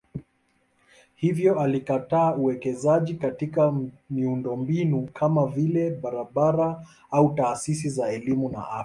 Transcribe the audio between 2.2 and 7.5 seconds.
uwekezaji katika miundombinu kama vile barabara au